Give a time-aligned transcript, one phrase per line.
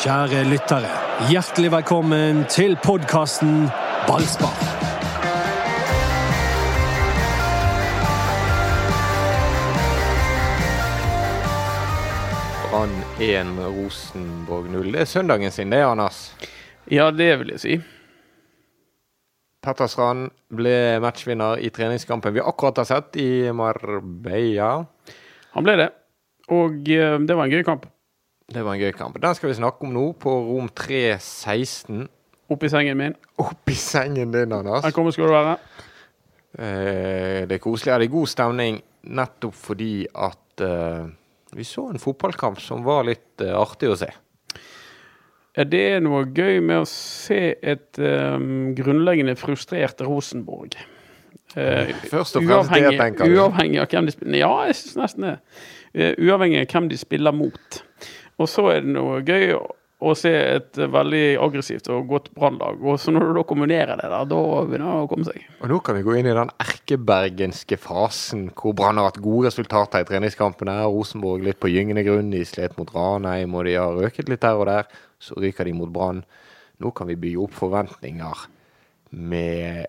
[0.00, 0.88] Kjære lyttere,
[1.28, 3.66] hjertelig velkommen til podkasten
[4.06, 4.56] Ballspar.
[12.70, 14.88] Brann 1, Rosenborg 0.
[14.94, 16.24] Det er søndagen sin, det, Anders.
[16.88, 17.78] Ja, det vil jeg si.
[19.62, 24.74] Petter Strand ble matchvinner i treningskampen vi akkurat har sett i Marbella.
[25.52, 25.92] Han ble det.
[26.48, 27.92] Og eh, det var en gøy kamp.
[28.52, 29.16] Det var en gøy kamp.
[29.22, 32.04] Den skal vi snakke om nå, på rom 316.
[32.52, 33.14] Oppi sengen min.
[33.40, 34.84] Oppi sengen din, Anders.
[34.84, 35.54] Velkommen skal du være.
[36.58, 37.94] Eh, det er koselig.
[37.94, 41.06] Det er god stemning nettopp fordi at eh,
[41.56, 44.10] vi så en fotballkamp som var litt eh, artig å se.
[45.56, 50.78] Ja, det er noe gøy med å se et um, grunnleggende frustrert Rosenborg.
[51.52, 53.36] Uh, Først og fremst det, tenker du.
[53.36, 55.34] uavhengig av hvem de spiller Ja, jeg syns nesten det.
[55.92, 57.82] Uh, uavhengig av hvem de spiller mot.
[58.40, 59.62] Og så er det noe gøy å,
[60.18, 62.80] se et veldig aggressivt og godt brannlag.
[62.82, 65.44] Og så når du da kombinerer det der, da begynner det å komme seg.
[65.60, 69.52] Og nå kan vi gå inn i den erkebergenske fasen hvor Brann har hatt gode
[69.52, 70.80] resultater i treningskampene.
[70.90, 72.32] Rosenborg litt på gyngende grunn.
[72.34, 74.90] De slet mot Ranheim, og de har røket litt her og der.
[75.22, 76.24] Så ryker de mot Brann.
[76.82, 78.46] Nå kan vi bygge opp forventninger
[79.12, 79.86] med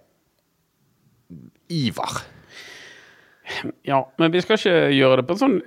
[1.73, 2.21] iver.
[3.83, 5.57] Ja, men vi skal ikke gjøre det på en sånn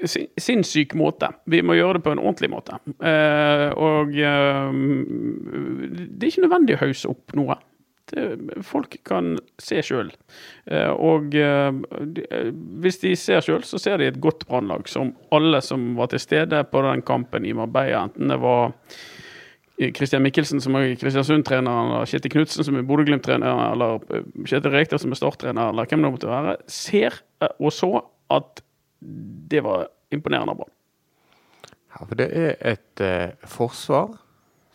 [0.41, 1.29] sinnssyk måte.
[1.51, 2.79] Vi må gjøre det på en ordentlig måte.
[3.05, 4.77] Eh, og eh,
[5.93, 7.59] det er ikke nødvendig å hausse opp noe.
[8.07, 8.23] Det,
[8.63, 10.13] folk kan se sjøl.
[10.71, 11.83] Eh, og eh,
[12.17, 12.53] de, eh,
[12.85, 16.23] hvis de ser sjøl, så ser de et godt brannlag som alle som var til
[16.23, 18.73] stede på den kampen i Marbella, enten det var
[19.77, 25.03] Christian Mikkelsen som er Kristiansund-trener, eller Kjetil Knutsen som er Bodø-Glimt-trener, eller eh, Kjetil Rekdal
[25.03, 27.91] som er Start-trener, eller hvem det måtte være, ser eh, og så
[28.33, 28.63] at
[29.51, 30.69] det var imponerende bra.
[31.93, 34.17] Ja, for det er et eh, forsvar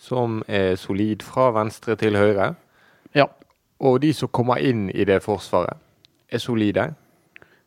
[0.02, 2.54] som er solid fra venstre til høyre.
[3.18, 3.26] Ja.
[3.82, 5.78] Og de som kommer inn i det forsvaret,
[6.32, 6.92] er solide.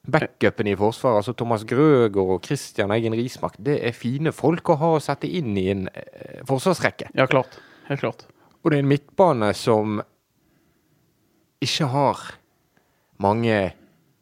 [0.04, 4.76] Backupen i forsvaret, altså Thomas Grøgaard og Christian Eggen Rismark, det er fine folk å
[4.80, 7.08] ha å sette inn i en eh, forsvarsrekke.
[7.16, 7.56] Ja, klart.
[7.88, 8.26] Helt klart.
[8.60, 10.02] Og det er en midtbane som
[11.64, 12.22] ikke har
[13.24, 13.56] mange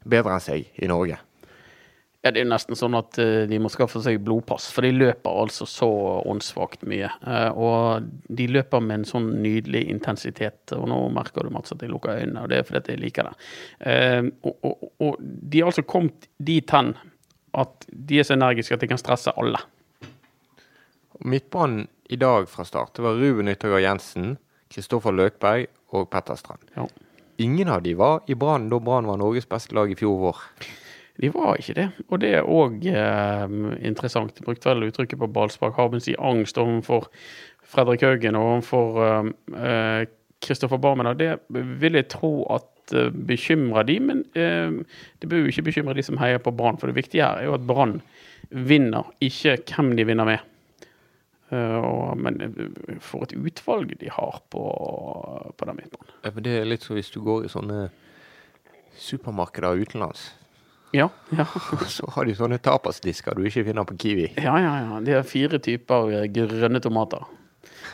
[0.06, 1.18] bedre enn seg i Norge.
[2.22, 4.92] Ja, Det er jo nesten sånn at eh, de må skaffe seg blodpass, for de
[4.94, 5.88] løper altså så
[6.30, 7.08] åndssvakt mye.
[7.26, 11.82] Eh, og de løper med en sånn nydelig intensitet, og nå merker du Mats at
[11.82, 13.34] jeg lukker øynene, og det er fordi jeg liker det.
[13.90, 16.94] Eh, og, og, og de har altså kommet dit hen
[17.58, 19.58] at de er så energiske at de kan stresse alle.
[21.26, 24.36] Midtbanen i dag fra start det var Ruben Yttergård Jensen,
[24.72, 26.62] Kristoffer Løkberg og Petter Strand.
[26.76, 26.86] Ja.
[27.42, 30.40] Ingen av de var i Brann da Brann var Norges beste lag i fjor vår.
[31.20, 34.38] De var ikke det, og det er òg eh, interessant.
[34.38, 35.76] Jeg brukte vel uttrykket på ballspark.
[35.76, 37.10] Harbens i angst overfor
[37.72, 40.08] Fredrik Haugen og overfor
[40.42, 41.06] Kristoffer Barmen.
[41.06, 44.74] Og det vil jeg tro at eh, bekymrer de, men eh,
[45.20, 46.78] det bør jo ikke bekymre de som heier på Brann.
[46.80, 48.00] For det viktige her er jo at Brann
[48.50, 50.50] vinner, ikke hvem de vinner med.
[51.52, 54.66] Eh, og, men eh, for et utvalg de har på,
[55.56, 56.14] på den midtbanen.
[56.24, 57.86] Ja, Det er litt som hvis du går i sånne
[58.98, 60.32] supermarkeder utenlands.
[60.92, 61.46] Ja, ja.
[61.88, 64.26] Så har de sånne tapasdisker du ikke finner på Kiwi.
[64.36, 64.98] Ja, ja, ja.
[65.04, 67.24] De har fire typer eh, grønne tomater.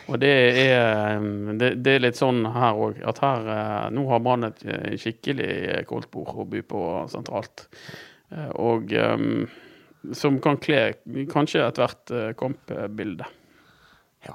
[0.09, 1.29] Og det er, eh,
[1.61, 4.67] det, det er litt sånn her òg, at her eh, Nå har Brann et
[4.99, 7.69] skikkelig koldtbord å by på sentralt.
[8.61, 8.91] Og
[10.19, 10.83] som kan kle
[11.33, 13.25] kanskje ethvert kampbilde.
[14.27, 14.35] Ja.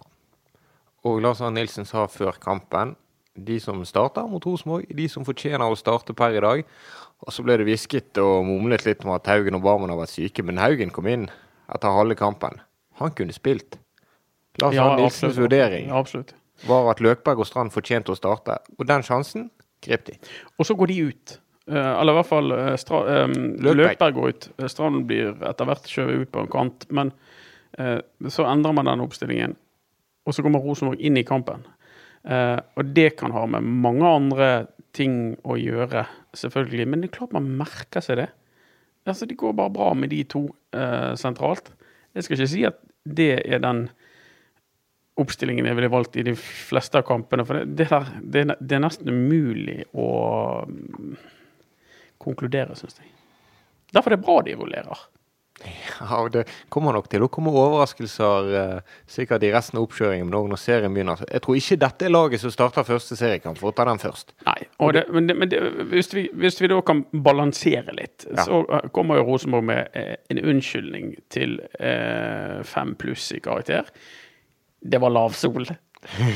[1.05, 2.95] Og Lars Arne Nilsen sa før kampen
[3.33, 6.65] de som starter mot Rosenborg, de som fortjener å starte per i dag.
[7.23, 10.11] Og så ble det hvisket og mumlet litt om at Haugen og Barmen har vært
[10.11, 11.29] syke, men Haugen kom inn
[11.71, 12.59] etter halve kampen.
[12.99, 13.79] Han kunne spilt.
[14.61, 16.35] Lars Ja, Arne Nilsens vurdering Ja, absolutt.
[16.67, 19.47] var at Løkberg og Strand fortjente å starte, og den sjansen
[19.83, 20.17] grep de.
[20.59, 21.39] Og så går de ut.
[21.71, 23.79] Eh, eller i hvert fall eh, Stra eh, Løkberg.
[23.79, 24.47] Løkberg går ut.
[24.71, 26.87] Strand blir etter hvert skjøvet ut på en kant.
[26.91, 27.13] Men
[28.29, 29.55] så endrer man den oppstillingen,
[30.27, 31.63] og så kommer Rosenborg inn i kampen.
[32.21, 34.49] Og det kan ha med mange andre
[34.93, 36.03] ting å gjøre,
[36.37, 36.87] selvfølgelig.
[36.89, 38.29] Men det er klart man merker seg det.
[39.05, 41.73] Altså, Det går bare bra med de to eh, sentralt.
[42.15, 43.87] Jeg skal ikke si at det er den
[45.19, 47.45] oppstillingen jeg ville valgt i de fleste av kampene.
[47.45, 50.07] For det, det, der, det, det er nesten umulig å
[50.69, 51.17] mm,
[52.23, 53.11] konkludere, syns jeg.
[53.93, 55.03] Derfor er det bra de rullerer.
[55.63, 60.33] Ja, og Det kommer nok til å komme overraskelser eh, sikkert i resten av oppkjøringen
[60.33, 61.21] også når serien begynner.
[61.29, 64.33] Jeg tror ikke dette er laget som starter første seriekamp, for å ta den først.
[64.47, 64.57] Nei,
[64.91, 65.59] det, men, det, men det,
[65.91, 68.43] hvis, vi, hvis vi da kan balansere litt, Ja.
[68.43, 73.87] så eh, kommer jo Rosenborg med eh, en unnskyldning til eh, fem pluss i karakter.
[74.83, 75.65] det var lav sol.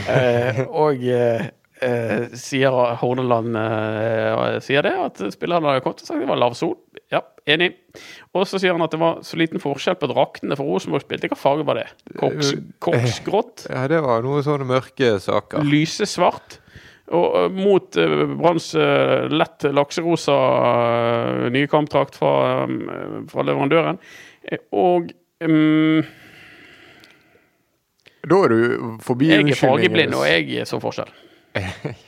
[0.07, 1.49] Eh, og eh,
[1.83, 2.71] eh, sier
[3.01, 6.77] Horneland eh, sier det, at spillerne hadde kommet og sagt det var lav sol.
[7.11, 7.73] Ja, enig.
[8.35, 11.29] Og så sier han at det var så liten forskjell på draktene for Rosenborg spilte.
[11.31, 11.85] Hva farge var det?
[12.19, 12.49] Koks,
[12.83, 13.67] koksgrått?
[13.71, 15.63] Ja, det var noen sånne mørke saker.
[15.67, 16.57] Lysesvart.
[17.15, 22.33] Og eh, mot uh, Branns eh, lett lakserosa eh, nye kampdrakt fra,
[22.65, 23.99] eh, fra leverandøren.
[24.43, 25.11] Eh, Og
[25.43, 26.01] um,
[28.27, 31.13] Da er du forbi jeg er fargeblind, og jeg så forskjell.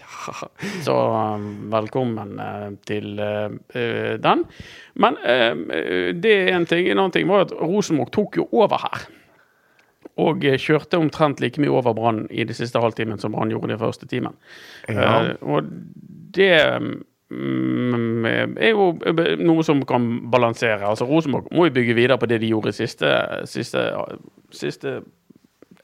[0.86, 0.94] Så
[1.72, 4.44] velkommen eh, til eh, eh, den.
[5.00, 6.90] Men eh, det er en ting.
[6.92, 9.08] En annen ting var at Rosenborg tok jo over her.
[10.20, 13.74] Og eh, kjørte omtrent like mye over Brann i de siste halvtimen som Brann gjorde
[13.74, 14.36] den første timen.
[14.88, 15.36] Ja.
[15.40, 15.70] Uh, og
[16.36, 16.56] det
[17.30, 18.26] mm,
[18.60, 18.92] er jo
[19.44, 20.84] noe som kan balansere.
[20.88, 23.14] Altså Rosenborg må jo bygge videre på det de gjorde siste,
[23.50, 23.86] siste,
[24.52, 25.00] siste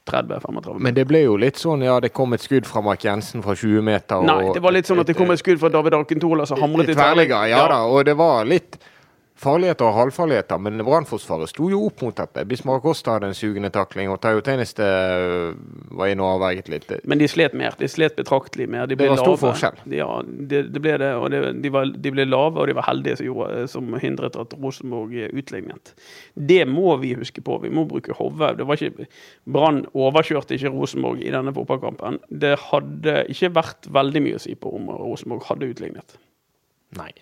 [0.06, 3.42] 30-35 Men det ble jo litt sånn, ja, det kom et skudd fra Mark Jensen
[3.42, 4.22] fra 20 meter.
[4.26, 6.62] Nei, og det var litt sånn at det kom et skudd fra David Arkentola som
[6.62, 7.80] hamret i Tverrligger, ja, da.
[7.90, 8.78] Og det var litt
[9.36, 12.44] farligheter og halvfarligheter, men Brannforsvaret sto jo opp mot dette.
[12.48, 14.86] Bismar Costa hadde en sugende takling, og Tayo teniste
[15.96, 16.92] var inne og avverget litt.
[17.04, 17.76] Men de slet mer.
[17.78, 18.86] De slet betraktelig mer.
[18.88, 19.42] De Det var stor lave.
[19.44, 19.82] forskjell.
[19.92, 21.10] Ja, det, de ble det.
[21.20, 24.40] Og det, de, var, de ble lave, og de var heldige som, gjorde, som hindret
[24.40, 25.92] at Rosenborg utlignet.
[26.34, 27.58] Det må vi huske på.
[27.62, 28.54] Vi må bruke hodet.
[28.58, 29.06] Det var ikke
[29.44, 32.20] Brann overkjørte ikke Rosenborg i denne fotballkampen.
[32.30, 36.16] Det hadde ikke vært veldig mye å si på om Rosenborg hadde utlignet.
[36.96, 37.12] Nei.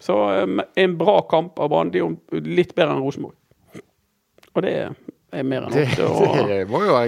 [0.00, 1.90] Så um, en bra kamp av Brann.
[2.32, 3.34] Litt bedre enn Rosenborg.
[4.54, 6.62] Og det er mer enn nok å, det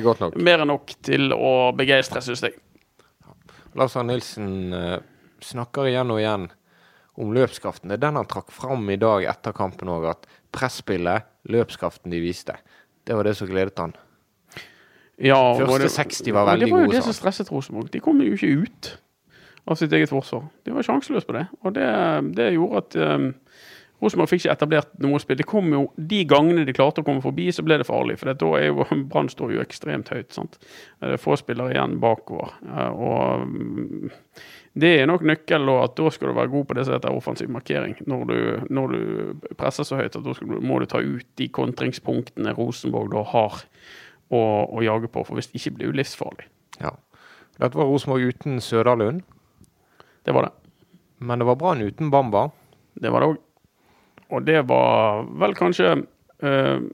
[0.05, 0.37] godt nok.
[0.37, 2.59] mer enn nok til å begeistre, syns jeg.
[3.79, 4.97] Lars Arne Nilsen eh,
[5.47, 6.49] snakker igjen og igjen
[7.21, 7.91] om løpskraften.
[7.91, 12.21] Det er den han trakk fram i dag etter kampen òg, at presspillet, løpskraften de
[12.23, 12.57] viste,
[13.07, 13.95] det var det som gledet han.
[15.21, 16.71] Ja, Første det- 60 var veldig gode.
[16.71, 17.91] Det var jo gode, det som stresset Rosenborg.
[17.93, 18.91] De kom jo ikke ut
[19.69, 20.47] av sitt eget forsvar.
[20.65, 21.47] De var sjanseløse på det.
[21.65, 21.89] Og det,
[22.37, 23.29] det gjorde at um,
[24.01, 25.37] Rosenborg fikk ikke etablert noe spill.
[25.37, 28.17] Det kom jo, De gangene de klarte å komme forbi, så ble det farlig.
[28.21, 30.33] For da er jo Brann står jo ekstremt høyt.
[30.33, 30.57] sant?
[31.05, 32.55] Er få spillere igjen bakover.
[32.65, 34.11] Eh, Og
[34.81, 37.51] det er nok nøkkelen, at da skal du være god på det som heter offensiv
[37.53, 37.97] markering.
[38.09, 38.39] Når du,
[38.71, 43.11] når du presser så høyt at da du, må du ta ut de kontringspunktene Rosenborg
[43.13, 43.61] da har
[44.31, 44.41] å,
[44.71, 45.27] å jage på.
[45.27, 46.47] For hvis det ikke blir det livsfarlig.
[46.81, 46.95] Ja.
[47.61, 49.27] Dette var Rosenborg uten Søderlund,
[50.23, 50.53] Det var det.
[51.19, 52.51] men det var Brann uten Bamba.
[52.95, 53.39] Det var det òg.
[54.31, 55.95] Og det var vel kanskje
[56.41, 56.85] mm,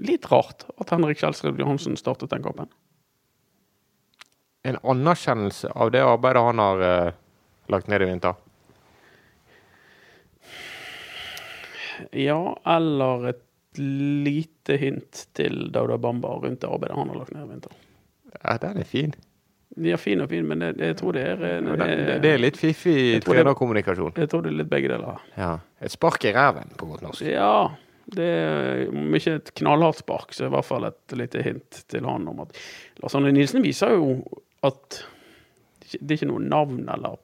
[0.00, 2.70] litt rart at Henrik Kjelsrud Johansen startet den kampen.
[4.64, 7.12] En anerkjennelse av det arbeidet han har uh,
[7.68, 8.40] lagt ned i vinter.
[12.16, 13.44] Ja, eller et
[13.78, 17.76] lite hint til Dauda Bamba rundt det arbeidet han har lagt ned i vinter.
[18.40, 19.12] Ja, den er fin.
[19.74, 22.42] Er fine og fin, men det, jeg tror det er eh, Det, det, det, er
[22.42, 24.12] litt fiffig Jeg trenerkommunikasjon.
[24.20, 25.24] Jeg tror det er litt begge deler.
[25.38, 25.56] Ja.
[25.82, 27.24] Et spark i ræven, på godt norsk.
[27.26, 27.72] Ja,
[28.14, 32.06] det er om ikke et knallhardt spark, så i hvert fall et lite hint til
[32.06, 32.54] han om at
[33.02, 34.18] Lars Arne Nilsen viser jo
[34.64, 35.02] at
[35.94, 37.18] det er ikke noe navn eller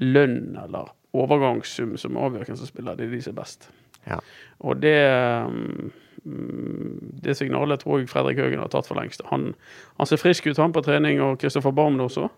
[0.00, 2.96] lønn eller overgangssum som avgjør hvem som spiller.
[2.96, 3.68] Det er de som er best.
[4.08, 4.20] Ja.
[4.62, 4.98] Og det
[5.48, 5.90] mm,
[7.22, 9.24] Det signalet tror jeg Fredrik Haugen har tatt for lengst.
[9.30, 9.52] Han,
[9.98, 12.28] han ser frisk ut, han på trening, og Kristoffer Barmen også.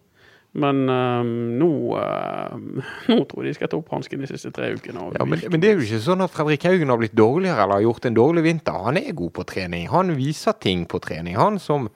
[0.54, 1.25] Men øh,
[1.59, 5.09] nå, øh, nå tror jeg de skal ta opp hansken de siste tre ukene.
[5.18, 7.80] Ja, men, men det er jo ikke sånn at Fredrik Haugen har blitt dårligere eller
[7.80, 8.78] har gjort en dårlig vinter.
[8.87, 9.88] Han er god på trening.
[9.90, 11.37] Han viser ting på trening.
[11.40, 11.90] Han som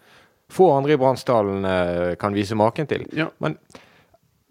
[0.51, 3.07] få andre i Bransdalen øh, kan vise maken til.
[3.17, 3.29] Ja.
[3.39, 3.59] Men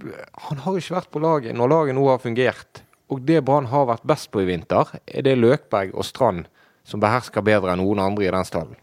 [0.05, 2.83] eh, han har jo ikke vært på laget når laget nå har fungert.
[3.07, 6.47] Og det Brann har vært best på i vinter, er det Løkberg og Strand
[6.87, 8.77] som behersker bedre enn noen andre i den stallen.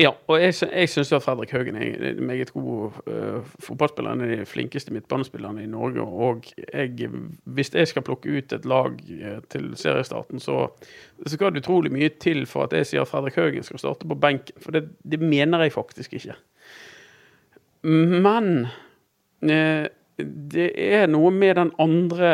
[0.00, 4.14] Ja, og jeg, jeg syns Fredrik Haugen er en meget god uh, fotballspiller.
[4.14, 6.00] En av de flinkeste midtbanespillerne i Norge.
[6.00, 7.10] Og jeg,
[7.44, 10.70] hvis jeg skal plukke ut et lag eh, til seriestarten, så
[11.20, 14.08] så skal det utrolig mye til for at jeg sier at Fredrik Haugen skal starte
[14.08, 14.56] på benken.
[14.62, 16.38] For det, det mener jeg faktisk ikke.
[17.84, 18.70] Men
[19.44, 19.84] uh,
[20.56, 22.32] det er noe med den andre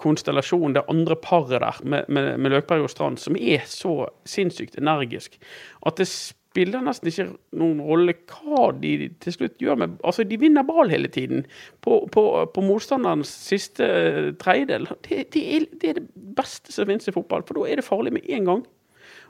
[0.00, 4.78] konstellasjonen, det andre paret der, med, med, med Løkberg og Strand, som er så sinnssykt
[4.80, 5.36] energisk
[5.84, 6.08] at det
[6.54, 7.26] spiller nesten ikke
[7.58, 11.42] noen rolle hva de til slutt gjør med Altså, de vinner ball hele tiden
[11.84, 12.24] på, på,
[12.54, 14.86] på motstanderens siste eh, tredjedel.
[15.02, 15.44] Det, det,
[15.82, 16.06] det er det
[16.38, 18.64] beste som finnes i fotball, for da er det farlig med en gang.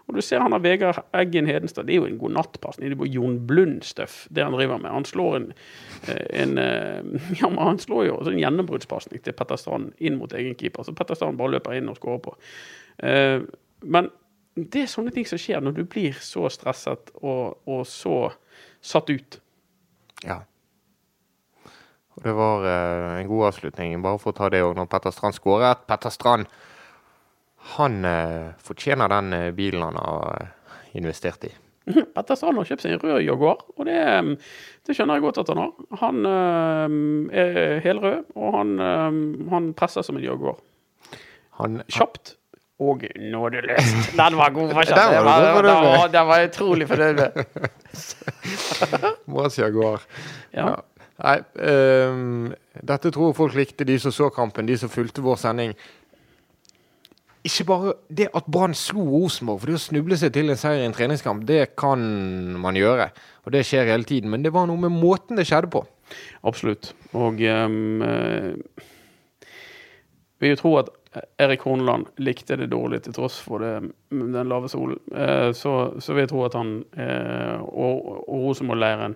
[0.04, 1.87] Og du ser han har Vegard Eggen Hedenstad.
[1.88, 2.90] Det er jo en godnattpasning.
[2.90, 4.92] Det er jo Jon Blund-stuff, det han driver med.
[4.92, 5.46] Han slår en,
[6.08, 10.32] eh, en eh, Ja, men han slår jo en gjennombruddspasning til Petter Strand inn mot
[10.37, 10.84] egen keeper.
[10.84, 12.37] Så Petter Strand bare løper inn og skårer på.
[13.00, 13.40] Eh,
[13.84, 14.11] Men
[14.56, 18.30] det er sånne ting som skjer når du blir så stresset og, og så
[18.84, 19.40] satt ut.
[20.25, 20.42] Ja.
[22.14, 25.34] Og det var en god avslutning, bare for å ta det òg, når Petter Strand
[25.37, 25.82] skåret.
[25.90, 26.46] Petter Strand,
[27.64, 30.49] han eh, fortjener den eh, bilen han har eh,
[30.99, 31.52] investert i.
[31.85, 34.54] Petter Strand har kjøpt seg en rød Jaguar, og det, eh,
[34.87, 35.75] det skjønner jeg godt at han har.
[36.04, 39.21] Han eh, er helrød, og han, eh,
[39.52, 40.61] han presser som en Jaguar.
[41.61, 42.37] Han, Kjapt
[42.85, 44.11] og nådeløst.
[44.18, 45.44] Den var god, var Den var.
[45.62, 47.68] Den var, den var utrolig fornøyd med.
[49.30, 50.02] Moras Jaguar.
[50.52, 50.66] Ja.
[50.73, 50.75] Ja.
[51.23, 52.49] Nei, ehm,
[52.83, 55.76] dette tror jeg folk likte, de som så kampen, de som fulgte vår sending.
[57.44, 60.80] Ikke bare det at Brann slo Rosenborg, for det å snuble seg til en seier
[60.80, 62.00] i en treningskamp, det kan
[62.60, 63.10] man gjøre.
[63.44, 64.32] Og det skjer hele tiden.
[64.32, 65.84] Men det var noe med måten det skjedde på.
[66.48, 66.94] Absolutt.
[67.12, 68.00] Og um,
[70.40, 70.92] vil jo tro at
[71.38, 73.74] Erik Horneland likte det dårlig til tross for det,
[74.10, 74.98] den lave solen.
[75.14, 79.14] Eh, så, så vil jeg tro at han eh, og, og Rosenborg-leiren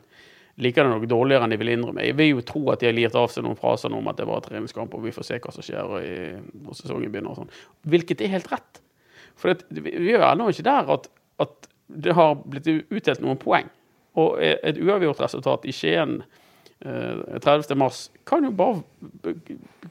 [0.59, 2.05] liker det nok dårligere enn de vil innrømme.
[2.07, 4.27] Jeg vil jo tro at de har lirt av seg noen fraser om at det
[4.29, 6.19] var treningskamp, og vi får se hva som skjer i,
[6.65, 7.53] når sesongen begynner og sånn.
[7.89, 8.83] Hvilket er helt rett.
[9.39, 11.07] For det, vi er jo ennå ikke der at,
[11.45, 13.71] at det har blitt utdelt noen poeng.
[14.19, 16.19] Og et uavgjort resultat i Skien
[16.83, 17.77] eh, 30.
[17.79, 19.37] mars kan jo bare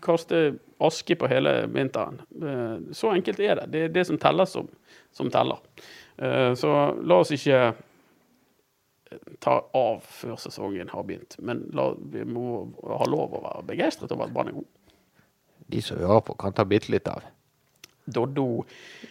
[0.04, 2.20] kaste aske på hele vinteren.
[2.42, 3.70] Eh, så enkelt er det.
[3.72, 4.68] Det er det som teller, som,
[5.16, 5.64] som teller.
[6.18, 7.72] Eh, så la oss ikke
[9.40, 11.36] ta av før sesongen har begynt.
[11.40, 14.70] Men la, vi må ha lov å være begeistret over at Brann er god.
[15.68, 17.22] De som hører på, kan ta bitte litt av.
[18.08, 18.64] Doddo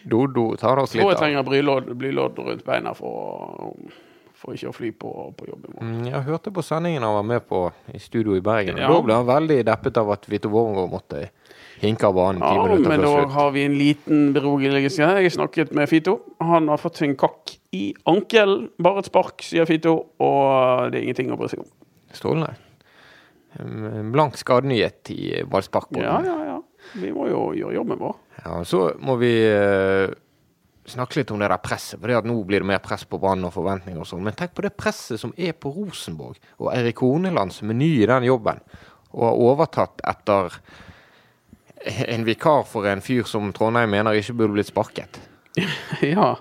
[0.09, 1.21] Dodo tar oss tror litt jeg av.
[1.21, 3.91] trenger blylodd, blylodd rundt beina for, å-
[4.37, 5.93] for ikke å fly på, på jobb i morgen.
[5.97, 7.61] Mm, Jeg hørte på sendingen han var med på
[7.93, 8.75] i studio i Bergen.
[8.77, 8.87] og Ja.
[8.93, 11.23] Da ble han veldig deppet av at Vito Wormgård måtte
[11.81, 13.33] hinke av banen ti Ja, minutter men før da slutt.
[13.37, 14.97] har vi en liten beroligelse.
[15.01, 16.19] Jeg har snakket med Fito.
[16.41, 18.69] Han har fått en kakk i ankelen.
[18.81, 21.69] Bare et spark, sier Fito, og det er ingenting å bry seg om.
[22.13, 22.53] Strålende.
[23.59, 26.05] En blank skadenyhet i ballsparkbollen.
[26.05, 26.61] Ja, ja, ja.
[27.01, 28.15] Vi må jo gjøre jobben vår.
[28.45, 30.11] Ja, så må vi eh,
[30.91, 31.99] snakke litt om det der presset.
[31.99, 34.23] For det at nå blir det mer press på Brann og forventninger og sånn.
[34.25, 37.91] Men tenk på det presset som er på Rosenborg, og Eirik Horneland som er ny
[38.01, 38.61] i den jobben,
[39.13, 40.59] og har overtatt etter
[41.87, 45.19] en vikar for en fyr som Trondheim mener ikke burde blitt sparket.
[46.01, 46.33] ja.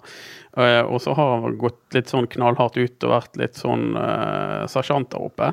[0.56, 4.64] Eh, Og så har han gått litt sånn knallhardt ut og vært litt sånn uh,
[4.70, 5.52] sersjant der oppe.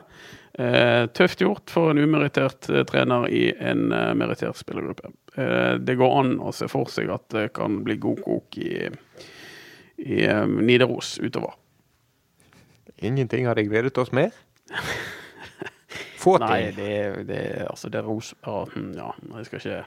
[0.54, 5.12] Uh, tøft gjort for en umerittert trener i en uh, merittert spillergruppe.
[5.36, 8.76] Eh, det går an å se for seg at det kan bli god kok i,
[10.04, 11.58] i eh, Nidaros utover.
[13.04, 14.32] Ingenting hadde gledet oss mer.
[16.24, 18.32] Få Nei, det, det altså det er Ros...
[18.46, 19.82] Ja, jeg skal ikke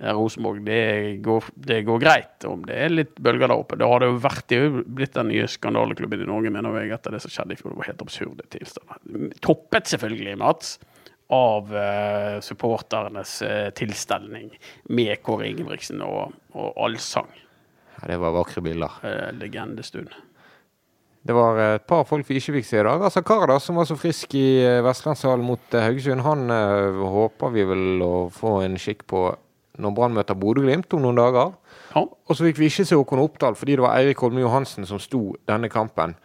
[0.00, 3.76] er Rosenborg, det går, det går greit om det er litt bølger der oppe.
[3.76, 6.78] Det har det jo vært, det er jo blitt den nye skandaleklubben i Norge, mener
[6.80, 7.74] jeg, etter det som skjedde i fjor.
[7.74, 9.34] Det var helt absurde tilstander.
[9.44, 10.78] Toppet selvfølgelig, Mats,
[11.30, 14.50] av eh, supporternes eh, tilstelning
[14.90, 17.30] med Kåre Ingebrigtsen og, og allsang.
[18.00, 18.98] Ja, det var vakre bilder.
[19.06, 20.10] Eh, legendestund.
[21.22, 23.02] Det var et par folk vi ikke fikk se i dag.
[23.04, 28.00] Altså Karadas, som var så frisk i Vestlandshallen mot Haugesund, han uh, håper vi vel
[28.00, 29.26] å få en skikk på
[29.80, 31.52] når Brann møter Bodø-Glimt om noen dager.
[31.92, 34.88] Ja, Og så fikk vi ikke se Håkon Oppdal fordi det var Eirik Holme Johansen
[34.88, 36.16] som sto denne kampen.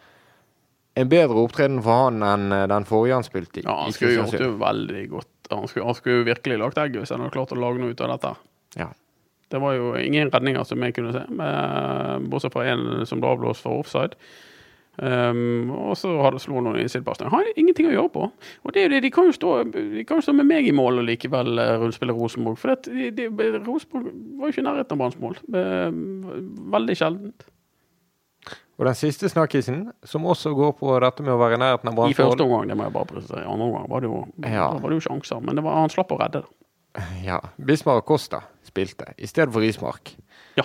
[0.96, 3.66] En bedre opptreden for han enn eh, den forrige han spilte i.
[3.66, 5.32] ja han skulle gjort det veldig godt.
[5.52, 8.02] Han skulle, han skulle virkelig lagt egg hvis han hadde klart å lage noe ut
[8.04, 8.32] av dette.
[8.80, 8.90] Ja.
[9.52, 13.30] Det var jo ingen redninger som jeg kunne se, med, bortsett fra en som ble
[13.36, 14.18] avblåst for offside.
[14.96, 17.32] Um, og så hadde slo noen innsidepasninger.
[17.32, 18.28] Har ingenting å gjøre på.
[18.64, 20.68] Og det er jo det, de kan jo stå, de kan jo stå med meg
[20.68, 22.56] i mål og likevel uh, rundspille Rosenborg.
[22.62, 24.08] For det, de, de, Rosenborg
[24.40, 25.36] var jo ikke i nærheten av Branns mål.
[25.60, 26.00] Eh,
[26.76, 27.46] veldig sjeldent.
[28.76, 32.02] Og den siste snakkisen, som også går på dette med å være i nærheten av
[32.10, 33.44] I første omgang, det må jeg bare presisere.
[33.46, 34.66] I andre omgang var det jo, Ja.
[34.76, 35.40] var det jo sjanser.
[35.40, 36.52] Men det var, han slapp å redde det.
[37.24, 37.40] Ja.
[37.56, 40.12] Bismar Costa spilte i stedet for Rismark.
[40.60, 40.64] Ja.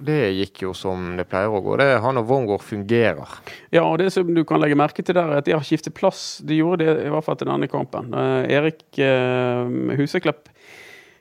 [0.00, 1.74] Det gikk jo som det pleier å gå.
[1.76, 3.34] Det er han og Wormgård fungerer.
[3.74, 5.92] Ja, og det som du kan legge merke til der, er at de har skiftet
[5.96, 6.38] plass.
[6.46, 8.08] De gjorde det i hvert fall til denne kampen.
[8.16, 10.48] Eh, Erik eh, Huseklepp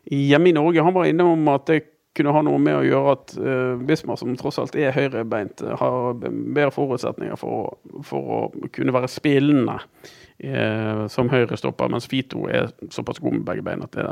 [0.09, 1.81] hjemme i Norge, han var innom at det
[2.19, 5.75] kunne ha noe med å gjøre at uh, Bismar, som tross alt er høyrebeint, eh,
[5.79, 12.45] har bedre forutsetninger for, å- for å kunne være spillende uh, som høyrestopper, mens Fito
[12.51, 14.05] er såpass god med begge bein at det,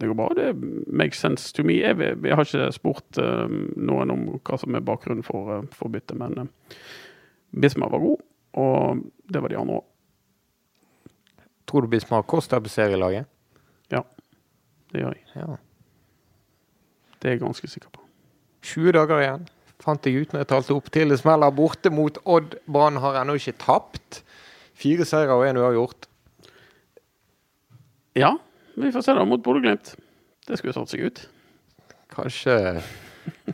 [0.00, 0.28] det går bra.
[0.38, 0.52] Det
[0.92, 1.80] makes sense to me.
[1.82, 3.44] Jeg, jeg har ikke spurt uh,
[3.76, 6.48] noen om hva som er bakgrunnen for, uh, for byttet, men
[7.56, 8.24] Bismar var god,
[8.60, 9.86] og det var de andre òg.
[11.66, 13.26] Tror du Bismar Costa på serielaget?
[13.90, 14.04] Ja,
[14.92, 15.24] det gjør jeg.
[15.34, 15.56] Ja.
[17.26, 18.04] Det er jeg ganske sikker på.
[18.62, 19.46] 20 dager igjen.
[19.82, 22.54] Fant jeg ut når jeg talte opp til det smeller borte mot Odd.
[22.70, 24.20] Brann har ennå ikke tapt.
[24.78, 26.06] Fire seire og én uavgjort.
[28.14, 28.30] Ja,
[28.78, 29.96] vi får se da mot Bodø-Glimt.
[30.46, 31.24] Det skulle tatt seg ut.
[32.14, 32.56] Kanskje,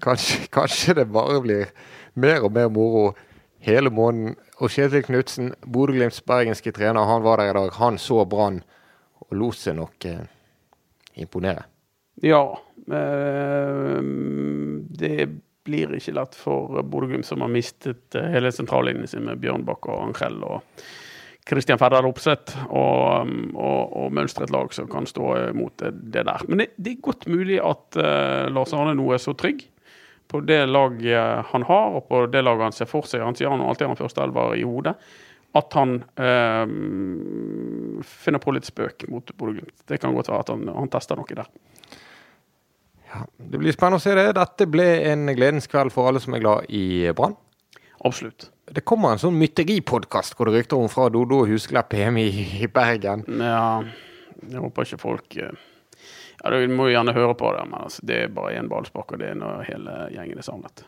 [0.05, 1.73] kanskje, kanskje det bare blir
[2.13, 3.09] mer og mer moro
[3.65, 4.37] hele måneden.
[4.61, 7.73] Og Kjetil Knutsen, Bodø-Glimts bergenske trener, han var der i dag.
[7.81, 8.61] Han så Brann
[9.31, 10.27] og lot seg nok eh,
[11.17, 11.65] imponere.
[12.21, 12.61] Ja.
[12.93, 14.03] Eh,
[14.99, 15.29] det
[15.63, 20.09] blir ikke lett for Bodø-Glimt, som har mistet eh, hele sentrallinjen sin med Bjørnbakk og
[20.09, 20.85] Angell og
[21.49, 26.45] Kristian Ferdal Opseth, og, og, og mønstre lag som kan stå imot det der.
[26.47, 29.65] Men det, det, er godt mulig at uh, Lars Arne nå er så trygg
[30.31, 33.25] på det laget han har, og på det laget han ser for seg.
[33.27, 34.95] Han sier han alltid har en førsteelver i hodet.
[35.59, 36.63] At han eh,
[38.09, 39.85] finner på litt spøk mot Bodø-Glimt.
[39.89, 41.51] Det kan godt være at han, han tester noe der.
[43.13, 44.31] Ja, det blir spennende å se det.
[44.39, 47.37] Dette ble en gledens kveld for alle som er glad i Brann.
[48.03, 48.49] Absolutt.
[48.73, 52.47] Det kommer en sånn mytteripodkast hvor det rykter om fra Dodo og Husklepp hjemme i,
[52.65, 53.27] i Bergen.
[53.43, 53.83] Ja,
[54.49, 55.53] jeg håper ikke folk eh,
[56.41, 59.13] Ja, Du må jo gjerne høre på det, men altså, det er bare én ballspark,
[59.13, 60.87] og det er når hele gjengen er samlet.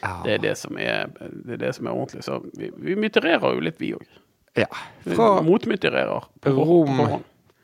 [0.00, 0.20] Ja.
[0.24, 2.24] Det er det som er, det er, det som er ordentlig.
[2.26, 4.04] Så vi, vi mytererer jo litt, vi òg.
[4.58, 4.70] ja.
[5.04, 6.28] Fra Motmytererer.
[6.46, 7.00] Rom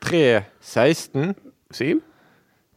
[0.01, 1.33] 3.16
[1.71, 2.01] Siv?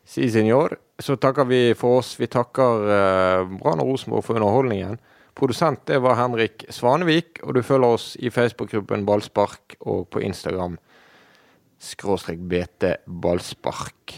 [0.05, 0.77] Si senor.
[1.01, 2.15] Så takker vi for oss.
[2.21, 4.99] Vi takker uh, Brann og Rosenborg for underholdningen.
[5.35, 10.77] Produsent det var Henrik Svanevik, og du følger oss i Facebook-gruppen Ballspark og på Instagram
[11.85, 14.15] skråstrek BT Ballspark.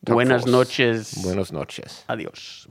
[0.00, 1.14] Buenas noches.
[1.22, 2.04] Buenas noches.
[2.08, 2.66] Adios.